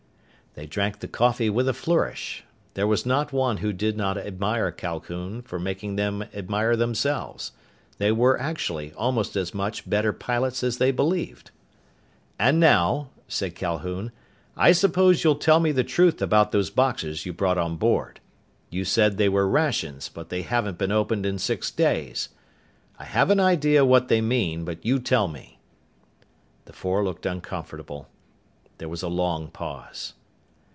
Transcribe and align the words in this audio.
They 0.53 0.65
drank 0.65 0.99
the 0.99 1.07
coffee 1.07 1.49
with 1.49 1.69
a 1.69 1.73
flourish. 1.73 2.43
There 2.73 2.85
was 2.85 3.05
not 3.05 3.31
one 3.31 3.59
who 3.59 3.71
did 3.71 3.95
not 3.95 4.17
admire 4.17 4.69
Calhoun 4.69 5.41
for 5.43 5.59
having 5.59 5.95
made 5.95 6.03
them 6.03 6.23
admire 6.33 6.75
themselves. 6.75 7.53
They 7.99 8.11
were, 8.11 8.37
actually, 8.37 8.91
almost 8.95 9.37
as 9.37 9.53
much 9.53 9.89
better 9.89 10.11
pilots 10.11 10.61
as 10.61 10.77
they 10.77 10.91
believed. 10.91 11.51
"And 12.37 12.59
now," 12.59 13.11
said 13.29 13.55
Calhoun, 13.55 14.11
"I 14.57 14.73
suppose 14.73 15.23
you'll 15.23 15.35
tell 15.37 15.61
me 15.61 15.71
the 15.71 15.85
truth 15.85 16.21
about 16.21 16.51
those 16.51 16.69
boxes 16.69 17.25
you 17.25 17.31
brought 17.31 17.57
on 17.57 17.77
board. 17.77 18.19
You 18.69 18.83
said 18.83 19.15
they 19.15 19.29
were 19.29 19.47
rations, 19.47 20.09
but 20.13 20.27
they 20.27 20.41
haven't 20.41 20.77
been 20.77 20.91
opened 20.91 21.25
in 21.25 21.39
six 21.39 21.71
days. 21.71 22.27
I 22.99 23.05
have 23.05 23.29
an 23.29 23.39
idea 23.39 23.85
what 23.85 24.09
they 24.09 24.19
mean, 24.19 24.65
but 24.65 24.85
you 24.85 24.99
tell 24.99 25.29
me." 25.29 25.59
The 26.65 26.73
four 26.73 27.05
looked 27.05 27.25
uncomfortable. 27.25 28.09
There 28.79 28.89
was 28.89 29.01
a 29.01 29.07
long 29.07 29.47
pause. 29.47 30.13